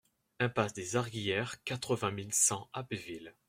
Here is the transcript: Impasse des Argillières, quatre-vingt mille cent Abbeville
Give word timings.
Impasse 0.39 0.73
des 0.73 0.95
Argillières, 0.95 1.63
quatre-vingt 1.63 2.09
mille 2.09 2.33
cent 2.33 2.71
Abbeville 2.73 3.35